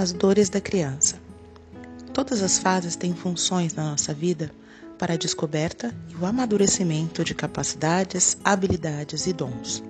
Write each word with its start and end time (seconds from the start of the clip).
As 0.00 0.12
dores 0.12 0.48
da 0.48 0.60
criança. 0.60 1.16
Todas 2.14 2.40
as 2.40 2.56
fases 2.56 2.94
têm 2.94 3.12
funções 3.12 3.74
na 3.74 3.90
nossa 3.90 4.14
vida 4.14 4.52
para 4.96 5.14
a 5.14 5.16
descoberta 5.16 5.92
e 6.08 6.14
o 6.14 6.24
amadurecimento 6.24 7.24
de 7.24 7.34
capacidades, 7.34 8.38
habilidades 8.44 9.26
e 9.26 9.32
dons. 9.32 9.82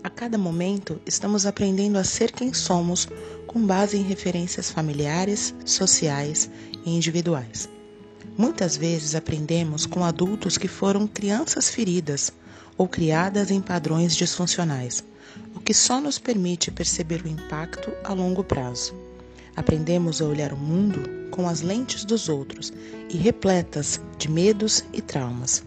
A 0.00 0.08
cada 0.08 0.38
momento, 0.38 1.02
estamos 1.04 1.44
aprendendo 1.44 1.98
a 1.98 2.04
ser 2.04 2.30
quem 2.30 2.54
somos 2.54 3.08
com 3.48 3.66
base 3.66 3.96
em 3.96 4.04
referências 4.04 4.70
familiares, 4.70 5.52
sociais 5.66 6.48
e 6.86 6.94
individuais. 6.94 7.68
Muitas 8.38 8.76
vezes 8.76 9.16
aprendemos 9.16 9.86
com 9.86 10.04
adultos 10.04 10.56
que 10.56 10.68
foram 10.68 11.08
crianças 11.08 11.68
feridas 11.68 12.32
ou 12.78 12.86
criadas 12.86 13.50
em 13.50 13.60
padrões 13.60 14.14
disfuncionais, 14.14 15.02
o 15.52 15.58
que 15.58 15.74
só 15.74 16.00
nos 16.00 16.16
permite 16.16 16.70
perceber 16.70 17.24
o 17.24 17.28
impacto 17.28 17.90
a 18.04 18.12
longo 18.12 18.44
prazo. 18.44 18.94
Aprendemos 19.54 20.20
a 20.20 20.24
olhar 20.24 20.52
o 20.52 20.56
mundo 20.56 21.28
com 21.30 21.48
as 21.48 21.60
lentes 21.60 22.04
dos 22.04 22.28
outros 22.28 22.72
e 23.08 23.16
repletas 23.16 24.00
de 24.18 24.30
medos 24.30 24.84
e 24.92 25.00
traumas. 25.00 25.62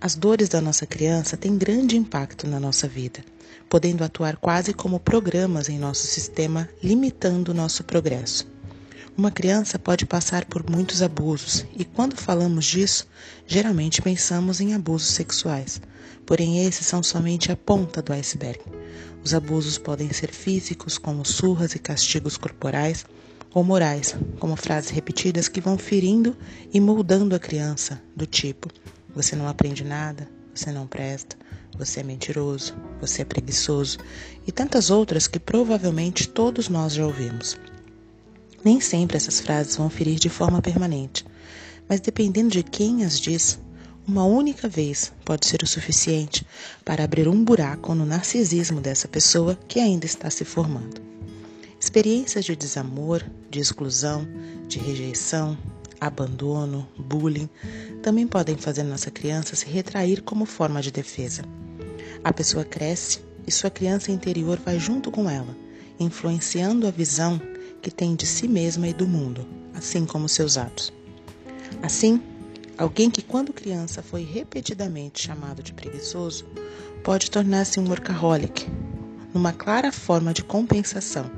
As 0.00 0.14
dores 0.14 0.48
da 0.48 0.60
nossa 0.60 0.86
criança 0.86 1.36
têm 1.36 1.56
grande 1.56 1.96
impacto 1.96 2.46
na 2.46 2.60
nossa 2.60 2.86
vida, 2.86 3.24
podendo 3.68 4.04
atuar 4.04 4.36
quase 4.36 4.74
como 4.74 5.00
programas 5.00 5.68
em 5.68 5.78
nosso 5.78 6.06
sistema, 6.06 6.68
limitando 6.82 7.50
o 7.50 7.54
nosso 7.54 7.82
progresso. 7.84 8.55
Uma 9.18 9.30
criança 9.30 9.78
pode 9.78 10.04
passar 10.04 10.44
por 10.44 10.68
muitos 10.70 11.00
abusos 11.00 11.64
e, 11.74 11.86
quando 11.86 12.14
falamos 12.18 12.66
disso, 12.66 13.08
geralmente 13.46 14.02
pensamos 14.02 14.60
em 14.60 14.74
abusos 14.74 15.08
sexuais. 15.08 15.80
Porém, 16.26 16.66
esses 16.66 16.86
são 16.86 17.02
somente 17.02 17.50
a 17.50 17.56
ponta 17.56 18.02
do 18.02 18.12
iceberg. 18.12 18.60
Os 19.24 19.32
abusos 19.32 19.78
podem 19.78 20.12
ser 20.12 20.30
físicos, 20.30 20.98
como 20.98 21.24
surras 21.24 21.74
e 21.74 21.78
castigos 21.78 22.36
corporais, 22.36 23.06
ou 23.54 23.64
morais, 23.64 24.14
como 24.38 24.54
frases 24.54 24.90
repetidas 24.90 25.48
que 25.48 25.62
vão 25.62 25.78
ferindo 25.78 26.36
e 26.70 26.78
moldando 26.78 27.34
a 27.34 27.38
criança, 27.38 28.02
do 28.14 28.26
tipo: 28.26 28.68
você 29.14 29.34
não 29.34 29.48
aprende 29.48 29.82
nada, 29.82 30.28
você 30.54 30.70
não 30.70 30.86
presta, 30.86 31.38
você 31.78 32.00
é 32.00 32.02
mentiroso, 32.02 32.74
você 33.00 33.22
é 33.22 33.24
preguiçoso, 33.24 33.96
e 34.46 34.52
tantas 34.52 34.90
outras 34.90 35.26
que 35.26 35.38
provavelmente 35.38 36.28
todos 36.28 36.68
nós 36.68 36.92
já 36.92 37.06
ouvimos. 37.06 37.56
Nem 38.66 38.80
sempre 38.80 39.16
essas 39.16 39.38
frases 39.38 39.76
vão 39.76 39.88
ferir 39.88 40.18
de 40.18 40.28
forma 40.28 40.60
permanente, 40.60 41.24
mas 41.88 42.00
dependendo 42.00 42.50
de 42.50 42.64
quem 42.64 43.04
as 43.04 43.20
diz, 43.20 43.60
uma 44.04 44.24
única 44.24 44.68
vez 44.68 45.12
pode 45.24 45.46
ser 45.46 45.62
o 45.62 45.66
suficiente 45.68 46.44
para 46.84 47.04
abrir 47.04 47.28
um 47.28 47.44
buraco 47.44 47.94
no 47.94 48.04
narcisismo 48.04 48.80
dessa 48.80 49.06
pessoa 49.06 49.56
que 49.68 49.78
ainda 49.78 50.04
está 50.04 50.28
se 50.30 50.44
formando. 50.44 51.00
Experiências 51.78 52.44
de 52.44 52.56
desamor, 52.56 53.22
de 53.48 53.60
exclusão, 53.60 54.26
de 54.66 54.80
rejeição, 54.80 55.56
abandono, 56.00 56.88
bullying 56.98 57.48
também 58.02 58.26
podem 58.26 58.56
fazer 58.56 58.82
nossa 58.82 59.12
criança 59.12 59.54
se 59.54 59.66
retrair 59.66 60.22
como 60.22 60.44
forma 60.44 60.82
de 60.82 60.90
defesa. 60.90 61.42
A 62.24 62.32
pessoa 62.32 62.64
cresce 62.64 63.20
e 63.46 63.52
sua 63.52 63.70
criança 63.70 64.10
interior 64.10 64.58
vai 64.58 64.76
junto 64.76 65.12
com 65.12 65.30
ela, 65.30 65.56
influenciando 66.00 66.84
a 66.84 66.90
visão 66.90 67.40
que 67.86 67.90
tem 67.92 68.16
de 68.16 68.26
si 68.26 68.48
mesma 68.48 68.88
e 68.88 68.92
do 68.92 69.06
mundo, 69.06 69.46
assim 69.72 70.04
como 70.04 70.28
seus 70.28 70.58
atos. 70.58 70.92
Assim, 71.80 72.20
Alguém 72.78 73.10
que, 73.10 73.22
quando 73.22 73.54
criança, 73.54 74.02
foi 74.02 74.22
repetidamente 74.22 75.22
chamado 75.22 75.62
de 75.62 75.72
preguiçoso, 75.72 76.44
pode 77.02 77.30
tornar-se 77.30 77.80
um 77.80 77.88
workaholic, 77.88 78.66
numa 79.32 79.50
clara 79.50 79.90
forma 79.90 80.34
de 80.34 80.44
compensação. 80.44 81.30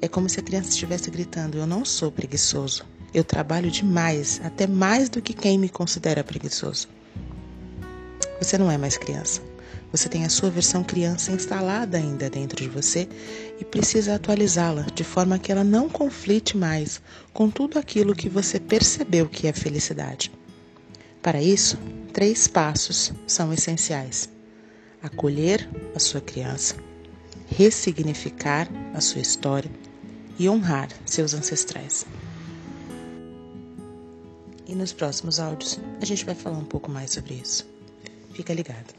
É 0.00 0.06
como 0.06 0.28
se 0.28 0.38
a 0.38 0.42
criança 0.44 0.68
estivesse 0.68 1.10
gritando: 1.10 1.58
Eu 1.58 1.66
não 1.66 1.84
sou 1.84 2.12
preguiçoso. 2.12 2.84
Eu 3.12 3.24
trabalho 3.24 3.68
demais, 3.68 4.40
até 4.44 4.64
mais 4.64 5.08
do 5.08 5.20
que 5.20 5.34
quem 5.34 5.58
me 5.58 5.68
considera 5.68 6.22
preguiçoso. 6.22 6.86
Você 8.40 8.56
não 8.56 8.70
é 8.70 8.78
mais 8.78 8.96
criança. 8.96 9.42
Você 9.92 10.08
tem 10.08 10.24
a 10.24 10.30
sua 10.30 10.50
versão 10.50 10.84
criança 10.84 11.32
instalada 11.32 11.98
ainda 11.98 12.30
dentro 12.30 12.62
de 12.62 12.68
você 12.68 13.08
e 13.60 13.64
precisa 13.64 14.14
atualizá-la 14.14 14.86
de 14.94 15.02
forma 15.02 15.38
que 15.38 15.50
ela 15.50 15.64
não 15.64 15.88
conflite 15.88 16.56
mais 16.56 17.02
com 17.32 17.50
tudo 17.50 17.78
aquilo 17.78 18.14
que 18.14 18.28
você 18.28 18.58
percebeu 18.60 19.28
que 19.28 19.46
é 19.46 19.52
felicidade. 19.52 20.32
Para 21.20 21.42
isso, 21.42 21.76
três 22.12 22.46
passos 22.46 23.12
são 23.26 23.52
essenciais: 23.52 24.28
acolher 25.02 25.68
a 25.94 25.98
sua 25.98 26.20
criança, 26.20 26.76
ressignificar 27.48 28.68
a 28.94 29.00
sua 29.00 29.20
história 29.20 29.70
e 30.38 30.48
honrar 30.48 30.88
seus 31.04 31.34
ancestrais. 31.34 32.06
E 34.66 34.74
nos 34.74 34.92
próximos 34.92 35.40
áudios 35.40 35.80
a 36.00 36.04
gente 36.04 36.24
vai 36.24 36.34
falar 36.34 36.56
um 36.56 36.64
pouco 36.64 36.90
mais 36.90 37.10
sobre 37.10 37.34
isso. 37.34 37.79
Fica 38.40 38.54
ligado. 38.54 38.94